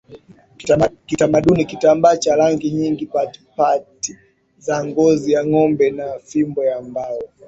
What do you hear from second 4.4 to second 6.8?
za ngozi ya ngombe na fimbo